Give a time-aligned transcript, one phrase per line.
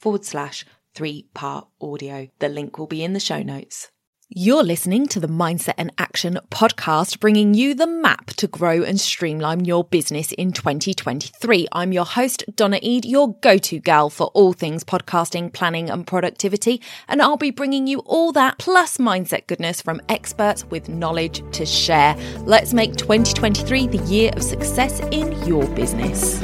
[0.00, 0.64] forward slash
[0.94, 2.28] three part audio.
[2.38, 3.90] The link will be in the show notes.
[4.32, 9.00] You're listening to the Mindset and Action podcast, bringing you the map to grow and
[9.00, 11.66] streamline your business in 2023.
[11.72, 16.06] I'm your host, Donna Eade, your go to gal for all things podcasting, planning, and
[16.06, 16.80] productivity.
[17.08, 21.66] And I'll be bringing you all that plus mindset goodness from experts with knowledge to
[21.66, 22.14] share.
[22.44, 26.40] Let's make 2023 the year of success in your business.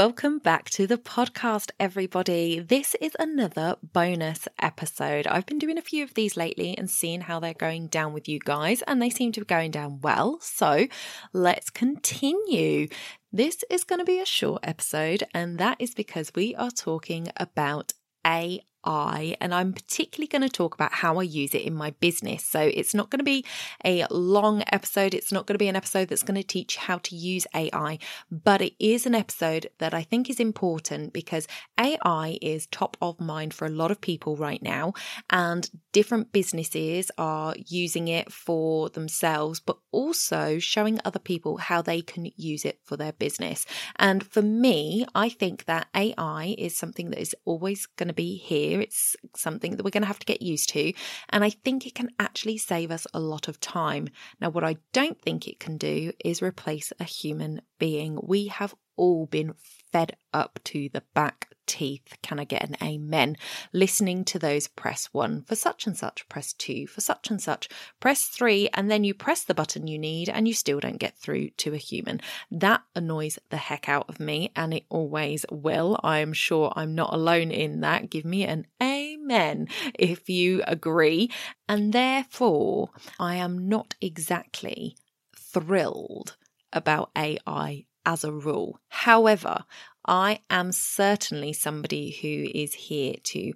[0.00, 2.58] Welcome back to the podcast, everybody.
[2.58, 5.26] This is another bonus episode.
[5.26, 8.26] I've been doing a few of these lately and seeing how they're going down with
[8.26, 10.38] you guys, and they seem to be going down well.
[10.40, 10.86] So
[11.34, 12.88] let's continue.
[13.30, 17.28] This is going to be a short episode, and that is because we are talking
[17.36, 17.92] about
[18.24, 21.90] AI I, and I'm particularly going to talk about how I use it in my
[22.00, 22.44] business.
[22.44, 23.44] So it's not going to be
[23.84, 25.14] a long episode.
[25.14, 27.98] It's not going to be an episode that's going to teach how to use AI,
[28.30, 31.46] but it is an episode that I think is important because
[31.78, 34.92] AI is top of mind for a lot of people right now,
[35.28, 42.00] and different businesses are using it for themselves, but also showing other people how they
[42.00, 43.66] can use it for their business.
[43.96, 48.36] And for me, I think that AI is something that is always going to be
[48.36, 50.92] here it's something that we're going to have to get used to.
[51.30, 54.08] And I think it can actually save us a lot of time.
[54.40, 58.18] Now, what I don't think it can do is replace a human being.
[58.22, 59.54] We have all been
[59.92, 62.18] fed up to the back teeth.
[62.20, 63.36] Can I get an amen?
[63.72, 67.68] Listening to those press one for such and such, press two for such and such,
[68.00, 71.16] press three, and then you press the button you need and you still don't get
[71.16, 72.20] through to a human.
[72.50, 75.98] That annoys the heck out of me and it always will.
[76.02, 78.10] I am sure I'm not alone in that.
[78.10, 81.30] Give me an amen if you agree.
[81.68, 82.90] And therefore,
[83.20, 84.96] I am not exactly
[85.36, 86.36] thrilled
[86.72, 88.80] about AI as a rule.
[88.88, 89.64] However,
[90.06, 93.52] I am certainly somebody who is here to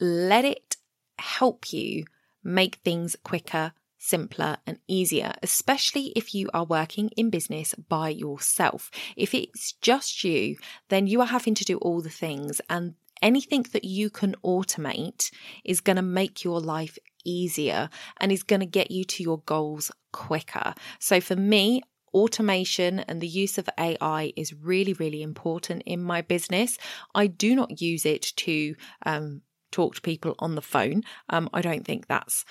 [0.00, 0.76] let it
[1.18, 2.04] help you
[2.44, 8.90] make things quicker, simpler, and easier, especially if you are working in business by yourself.
[9.16, 10.56] If it's just you,
[10.88, 15.32] then you are having to do all the things, and anything that you can automate
[15.64, 17.90] is going to make your life easier
[18.20, 20.74] and is going to get you to your goals quicker.
[21.00, 21.82] So for me,
[22.14, 26.78] automation and the use of AI is really, really important in my business.
[27.14, 28.74] I do not use it to
[29.06, 31.02] um, talk to people on the phone.
[31.28, 32.44] Um, I don't think that's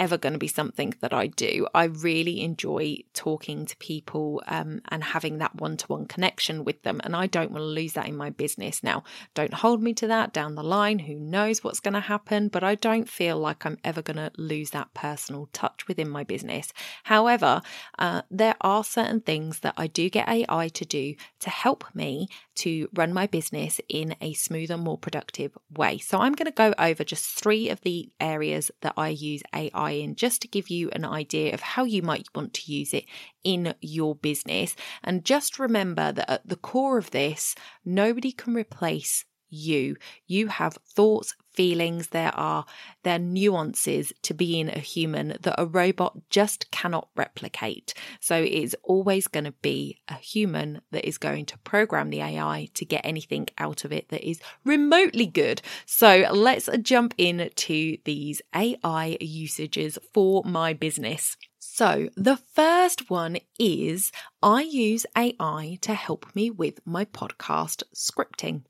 [0.00, 1.68] ever going to be something that I do.
[1.74, 6.82] I really enjoy talking to people um, and having that one to one connection with
[6.82, 7.02] them.
[7.04, 8.82] And I don't want to lose that in my business.
[8.82, 11.00] Now, don't hold me to that down the line.
[11.00, 12.48] Who knows what's going to happen?
[12.48, 16.24] But I don't feel like I'm ever going to lose that personal touch within my
[16.24, 16.72] business.
[17.04, 17.60] However,
[17.98, 22.28] uh, there are certain things that I do get AI to do to help me
[22.56, 25.98] to run my business in a smoother, more productive way.
[25.98, 29.89] So I'm going to go over just three of the areas that I use AI
[29.90, 33.04] in just to give you an idea of how you might want to use it
[33.44, 34.76] in your business.
[35.02, 39.96] And just remember that at the core of this, nobody can replace you.
[40.26, 42.64] You have thoughts, feelings, there are
[43.02, 47.92] there are nuances to being a human that a robot just cannot replicate.
[48.20, 52.20] So it is always going to be a human that is going to program the
[52.20, 55.62] AI to get anything out of it that is remotely good.
[55.86, 61.36] So let's jump into these AI usages for my business.
[61.58, 64.12] So, the first one is
[64.42, 68.62] I use AI to help me with my podcast scripting.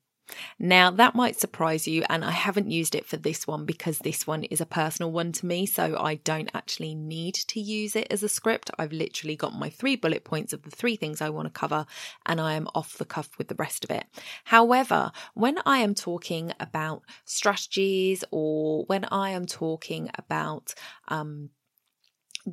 [0.59, 4.27] Now, that might surprise you, and I haven't used it for this one because this
[4.27, 8.06] one is a personal one to me, so I don't actually need to use it
[8.11, 8.71] as a script.
[8.79, 11.87] I've literally got my three bullet points of the three things I want to cover,
[12.27, 14.05] and I am off the cuff with the rest of it.
[14.44, 20.75] However, when I am talking about strategies or when I am talking about
[21.09, 21.50] um,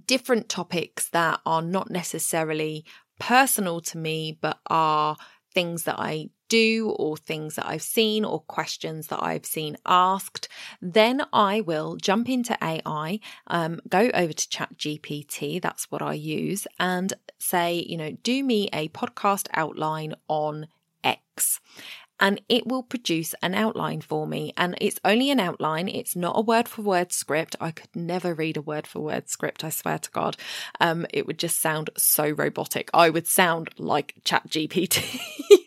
[0.05, 2.85] different topics that are not necessarily
[3.19, 5.17] personal to me but are
[5.53, 10.47] things that I do or things that I've seen or questions that I've seen asked,
[10.81, 16.67] then I will jump into AI, um, go over to ChatGPT, that's what I use,
[16.79, 20.67] and say, you know, do me a podcast outline on
[21.03, 21.59] X
[22.19, 24.53] and it will produce an outline for me.
[24.57, 27.55] And it's only an outline, it's not a word for word script.
[27.59, 30.37] I could never read a word for word script, I swear to God.
[30.79, 32.89] Um, it would just sound so robotic.
[32.93, 35.19] I would sound like ChatGPT.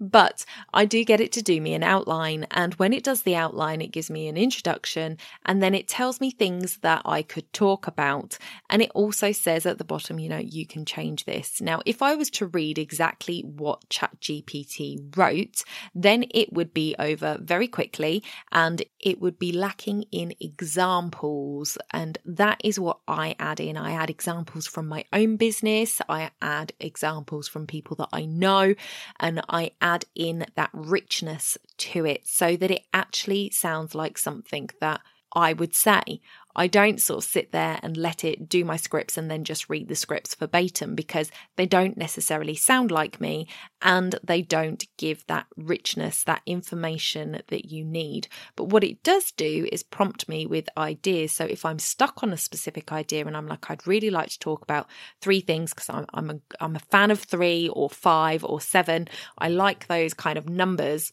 [0.00, 2.46] but I do get it to do me an outline.
[2.50, 6.20] And when it does the outline, it gives me an introduction and then it tells
[6.20, 8.38] me things that I could talk about.
[8.70, 11.60] And it also says at the bottom, you know, you can change this.
[11.60, 15.62] Now, if I was to read exactly what ChatGPT wrote,
[15.94, 21.78] then it would be over very quickly and it would be lacking in examples.
[21.92, 23.76] And that is what I add in.
[23.76, 28.74] I add examples from my own business, I add examples from people that I know,
[29.20, 34.70] and I add in that richness to it so that it actually sounds like something
[34.80, 35.02] that
[35.34, 36.20] I would say.
[36.56, 39.68] I don't sort of sit there and let it do my scripts and then just
[39.68, 43.48] read the scripts verbatim because they don't necessarily sound like me
[43.82, 48.28] and they don't give that richness, that information that you need.
[48.54, 51.32] But what it does do is prompt me with ideas.
[51.32, 54.38] So if I'm stuck on a specific idea and I'm like, I'd really like to
[54.38, 54.88] talk about
[55.20, 59.08] three things because I'm, I'm, a, I'm a fan of three or five or seven,
[59.38, 61.12] I like those kind of numbers,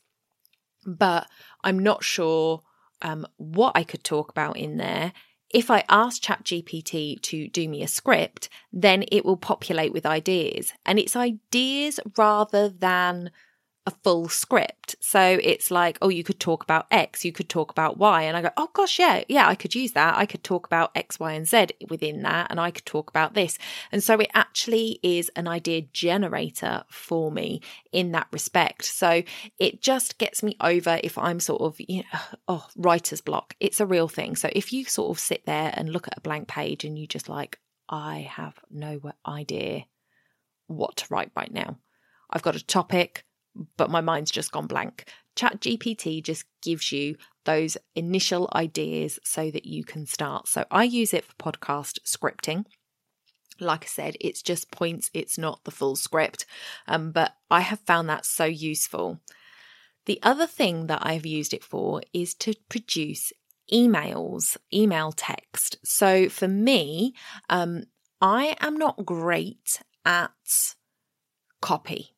[0.85, 1.27] but
[1.63, 2.61] I'm not sure.
[3.01, 5.13] Um, what I could talk about in there
[5.53, 10.73] if I ask ChatGPT to do me a script, then it will populate with ideas.
[10.85, 13.31] And it's ideas rather than
[13.87, 14.95] a full script.
[14.99, 18.23] So it's like, oh, you could talk about X, you could talk about Y.
[18.23, 20.17] And I go, oh gosh, yeah, yeah, I could use that.
[20.17, 22.47] I could talk about X, Y, and Z within that.
[22.51, 23.57] And I could talk about this.
[23.91, 27.61] And so it actually is an idea generator for me
[27.91, 28.85] in that respect.
[28.85, 29.23] So
[29.57, 33.55] it just gets me over if I'm sort of, you know, oh, writer's block.
[33.59, 34.35] It's a real thing.
[34.35, 37.07] So if you sort of sit there and look at a blank page and you
[37.07, 37.57] just like,
[37.89, 39.85] I have no idea
[40.67, 41.77] what to write right now.
[42.29, 43.25] I've got a topic
[43.77, 45.09] but my mind's just gone blank.
[45.35, 47.15] ChatGPT just gives you
[47.45, 50.47] those initial ideas so that you can start.
[50.47, 52.65] So I use it for podcast scripting.
[53.59, 56.45] Like I said, it's just points, it's not the full script,
[56.87, 59.19] um, but I have found that so useful.
[60.05, 63.31] The other thing that I've used it for is to produce
[63.71, 65.77] emails, email text.
[65.83, 67.13] So for me,
[67.49, 67.83] um,
[68.19, 70.31] I am not great at
[71.61, 72.15] copy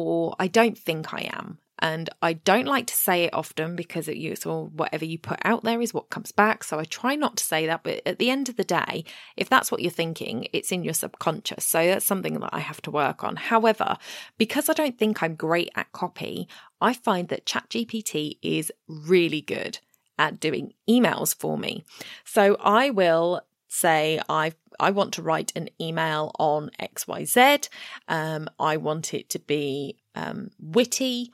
[0.00, 1.58] or I don't think I am.
[1.82, 5.38] And I don't like to say it often because it you or whatever you put
[5.44, 6.62] out there is what comes back.
[6.62, 7.82] So I try not to say that.
[7.82, 9.04] But at the end of the day,
[9.36, 11.64] if that's what you're thinking, it's in your subconscious.
[11.66, 13.36] So that's something that I have to work on.
[13.36, 13.96] However,
[14.36, 16.48] because I don't think I'm great at copy,
[16.82, 19.78] I find that ChatGPT is really good
[20.18, 21.82] at doing emails for me.
[22.24, 27.68] So I will say I I want to write an email on XYZ.
[28.08, 31.32] Um, I want it to be um, witty.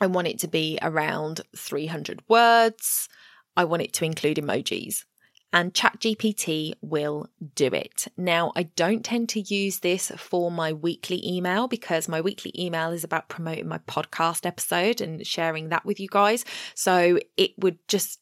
[0.00, 3.08] I want it to be around 300 words.
[3.56, 5.04] I want it to include emojis.
[5.52, 8.08] And ChatGPT will do it.
[8.16, 12.90] Now, I don't tend to use this for my weekly email because my weekly email
[12.90, 16.44] is about promoting my podcast episode and sharing that with you guys.
[16.74, 18.20] So it would just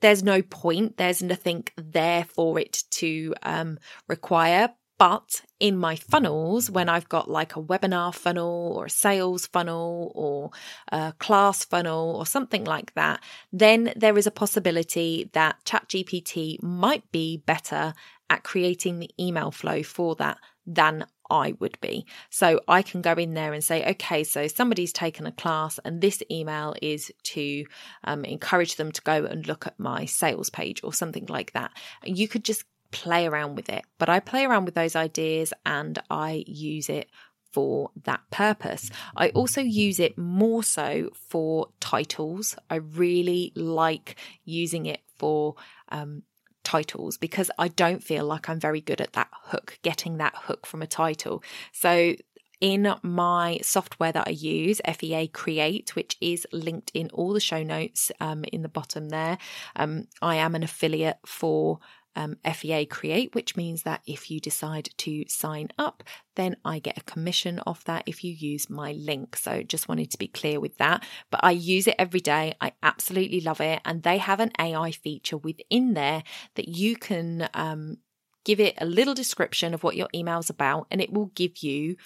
[0.00, 3.78] there's no point, there's nothing there for it to um,
[4.08, 4.70] require.
[4.98, 10.12] But in my funnels, when I've got like a webinar funnel or a sales funnel
[10.14, 10.50] or
[10.92, 13.20] a class funnel or something like that,
[13.52, 17.94] then there is a possibility that ChatGPT might be better
[18.30, 22.04] at creating the email flow for that than I would be.
[22.28, 26.00] So I can go in there and say, okay, so somebody's taken a class, and
[26.00, 27.64] this email is to
[28.04, 31.72] um, encourage them to go and look at my sales page or something like that.
[32.04, 35.98] You could just play around with it, but I play around with those ideas and
[36.10, 37.08] I use it
[37.50, 38.90] for that purpose.
[39.16, 42.56] I also use it more so for titles.
[42.68, 45.54] I really like using it for
[45.88, 46.22] um,
[46.64, 50.66] titles because I don't feel like I'm very good at that hook, getting that hook
[50.66, 51.42] from a title.
[51.72, 52.14] So
[52.60, 57.64] in my software that I use, FEA Create, which is linked in all the show
[57.64, 59.36] notes um, in the bottom there.
[59.74, 61.80] Um, I am an affiliate for
[62.16, 66.02] um, FEA Create, which means that if you decide to sign up,
[66.36, 69.36] then I get a commission off that if you use my link.
[69.36, 71.04] So just wanted to be clear with that.
[71.30, 72.54] But I use it every day.
[72.60, 73.80] I absolutely love it.
[73.84, 76.22] And they have an AI feature within there
[76.54, 77.98] that you can um,
[78.44, 81.96] give it a little description of what your email's about, and it will give you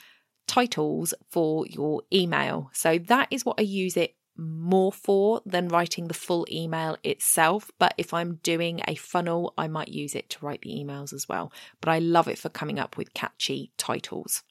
[0.46, 2.70] titles for your email.
[2.72, 7.70] So that is what I use it more for than writing the full email itself.
[7.78, 11.28] But if I'm doing a funnel, I might use it to write the emails as
[11.28, 11.52] well.
[11.80, 14.42] But I love it for coming up with catchy titles.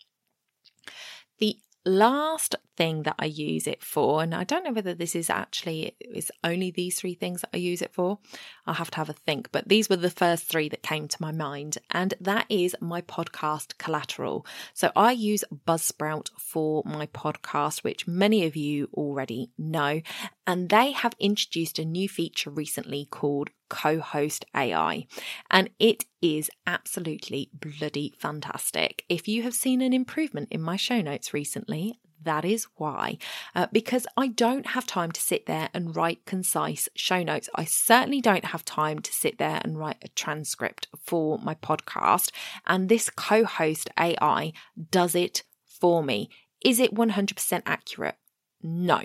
[1.39, 5.29] The last thing that I use it for, and I don't know whether this is
[5.29, 8.19] actually is only these three things that I use it for.
[8.65, 11.21] I'll have to have a think, but these were the first three that came to
[11.21, 14.45] my mind, and that is my podcast collateral.
[14.73, 20.01] So I use Buzzsprout for my podcast, which many of you already know,
[20.47, 25.07] and they have introduced a new feature recently called co host AI.
[25.49, 29.03] And it is absolutely bloody fantastic.
[29.09, 33.17] If you have seen an improvement in my show notes recently, that is why,
[33.55, 37.49] uh, because I don't have time to sit there and write concise show notes.
[37.55, 42.31] I certainly don't have time to sit there and write a transcript for my podcast.
[42.67, 44.53] And this co host AI
[44.91, 46.29] does it for me.
[46.63, 48.15] Is it 100% accurate?
[48.61, 49.01] No.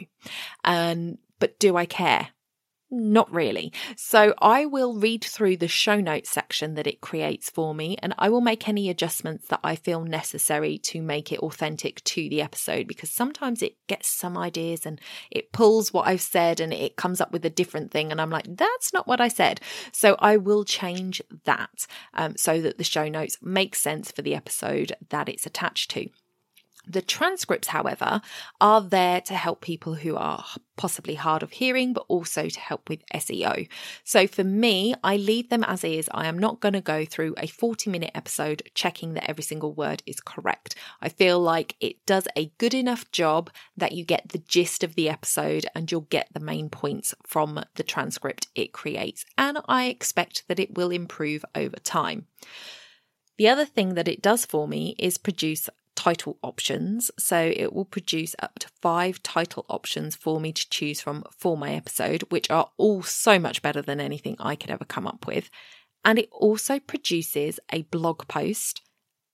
[0.64, 2.28] Um, but do I care?
[2.92, 3.72] Not really.
[3.96, 8.12] So I will read through the show notes section that it creates for me and
[8.18, 12.42] I will make any adjustments that I feel necessary to make it authentic to the
[12.42, 16.96] episode because sometimes it gets some ideas and it pulls what I've said and it
[16.96, 19.60] comes up with a different thing and I'm like, that's not what I said.
[19.92, 24.34] So I will change that um, so that the show notes make sense for the
[24.34, 26.08] episode that it's attached to.
[26.86, 28.22] The transcripts, however,
[28.60, 30.44] are there to help people who are
[30.76, 33.68] possibly hard of hearing, but also to help with SEO.
[34.02, 36.08] So for me, I leave them as is.
[36.12, 39.74] I am not going to go through a 40 minute episode checking that every single
[39.74, 40.74] word is correct.
[41.02, 44.94] I feel like it does a good enough job that you get the gist of
[44.94, 49.26] the episode and you'll get the main points from the transcript it creates.
[49.36, 52.26] And I expect that it will improve over time.
[53.36, 55.70] The other thing that it does for me is produce
[56.00, 57.10] title options.
[57.18, 61.58] So it will produce up to five title options for me to choose from for
[61.58, 65.26] my episode, which are all so much better than anything I could ever come up
[65.26, 65.50] with.
[66.02, 68.80] And it also produces a blog post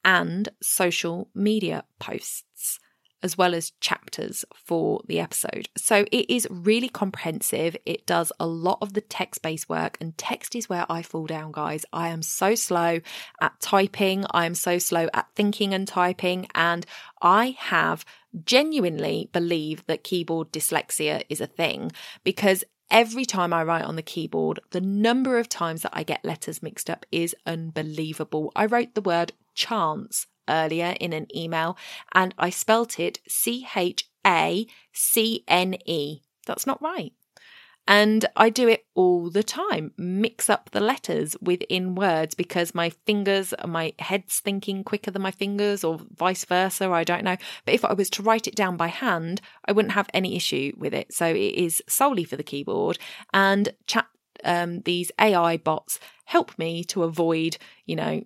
[0.04, 2.80] and social media posts
[3.22, 5.68] as well as chapters for the episode.
[5.76, 7.76] So it is really comprehensive.
[7.86, 11.26] It does a lot of the text based work, and text is where I fall
[11.26, 11.84] down, guys.
[11.92, 13.00] I am so slow
[13.40, 16.86] at typing, I am so slow at thinking and typing, and
[17.22, 18.04] I have
[18.44, 21.92] genuinely believe that keyboard dyslexia is a thing
[22.22, 26.24] because Every time I write on the keyboard, the number of times that I get
[26.24, 28.52] letters mixed up is unbelievable.
[28.54, 31.76] I wrote the word chance earlier in an email
[32.12, 36.20] and I spelt it C H A C N E.
[36.46, 37.12] That's not right.
[37.88, 42.90] And I do it all the time, mix up the letters within words because my
[42.90, 46.90] fingers, my head's thinking quicker than my fingers, or vice versa.
[46.90, 47.36] I don't know.
[47.64, 50.72] But if I was to write it down by hand, I wouldn't have any issue
[50.76, 51.12] with it.
[51.14, 52.98] So it is solely for the keyboard.
[53.32, 54.06] And chat,
[54.42, 58.24] um, these AI bots help me to avoid, you know,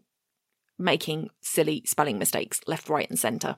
[0.80, 3.56] making silly spelling mistakes left, right, and centre.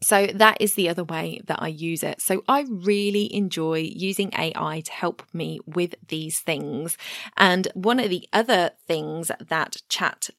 [0.00, 2.20] So that is the other way that I use it.
[2.20, 6.96] So I really enjoy using AI to help me with these things.
[7.36, 10.30] And one of the other things that Chat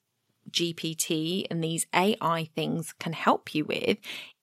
[0.49, 3.97] GPT and these AI things can help you with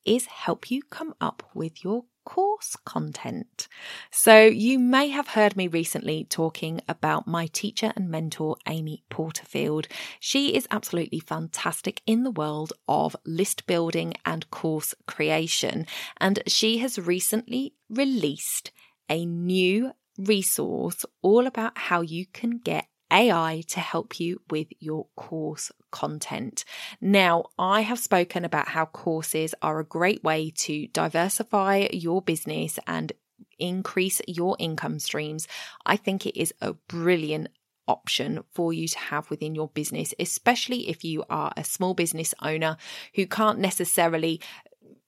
[0.05, 3.69] is help you come up with your course content.
[4.11, 9.89] So, you may have heard me recently talking about my teacher and mentor, Amy Porterfield.
[10.21, 15.87] She is absolutely fantastic in the world of list building and course creation,
[16.19, 18.73] and she has recently released
[19.09, 25.07] a new resource all about how you can get AI to help you with your
[25.17, 26.65] course content.
[27.01, 32.79] Now, I have spoken about how courses are a great way to diversify your business
[32.87, 33.13] and
[33.59, 35.47] increase your income streams.
[35.85, 37.49] I think it is a brilliant
[37.89, 42.35] option for you to have within your business, especially if you are a small business
[42.43, 42.77] owner
[43.15, 44.41] who can't necessarily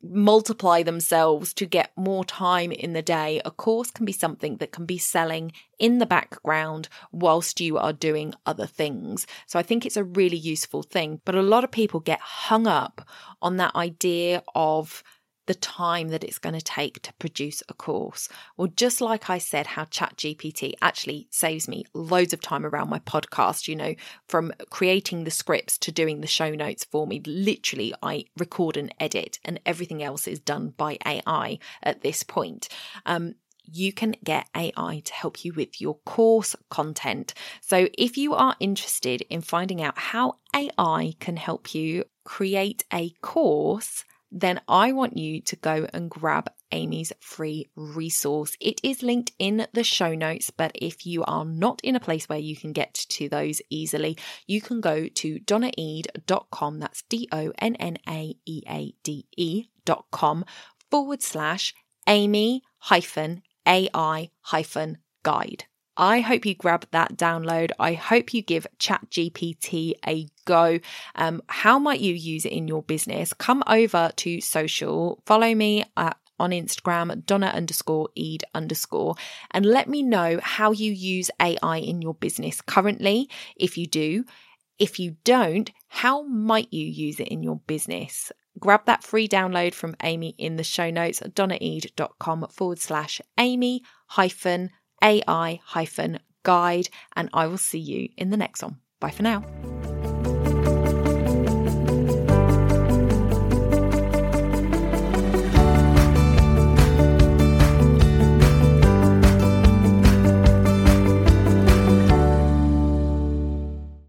[0.03, 4.73] multiply themselves to get more time in the day, a course can be something that
[4.73, 9.27] can be selling in the background whilst you are doing other things.
[9.47, 11.21] So I think it's a really useful thing.
[11.25, 13.09] But a lot of people get hung up
[13.43, 15.03] on that idea of
[15.49, 18.29] the time that it's going to take to produce a course.
[18.59, 22.99] Well, just like I said, how ChatGPT actually saves me loads of time around my
[22.99, 23.95] podcast, you know,
[24.29, 27.23] from creating the scripts to doing the show notes for me.
[27.27, 32.69] Literally, I record and edit, and everything else is done by AI at this point.
[33.07, 37.33] Um, you can get AI to help you with your course content.
[37.63, 43.11] So, if you are interested in finding out how AI can help you create a
[43.23, 48.57] course then I want you to go and grab Amy's free resource.
[48.61, 52.29] It is linked in the show notes, but if you are not in a place
[52.29, 56.79] where you can get to those easily, you can go to donnaeade.com.
[56.79, 60.45] That's D O N N A E A D E.com
[60.91, 61.75] forward slash
[62.07, 65.65] Amy hyphen AI hyphen guide.
[66.01, 67.73] I hope you grab that download.
[67.81, 70.79] I hope you give ChatGPT a go.
[71.17, 73.35] Um, how might you use it in your business?
[73.35, 79.17] Come over to social, follow me at on Instagram, Donna underscore Eade underscore,
[79.51, 83.29] and let me know how you use AI in your business currently.
[83.57, 84.25] If you do,
[84.79, 88.31] if you don't, how might you use it in your business?
[88.61, 94.71] Grab that free download from Amy in the show notes, donnaeade.com forward slash Amy hyphen
[95.03, 95.61] AI
[96.43, 98.79] guide, and I will see you in the next one.
[99.01, 99.45] Bye for now.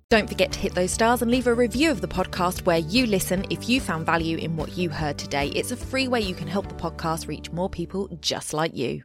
[0.10, 3.06] Don't forget to hit those stars and leave a review of the podcast where you
[3.06, 5.50] listen if you found value in what you heard today.
[5.50, 9.04] It's a free way you can help the podcast reach more people just like you.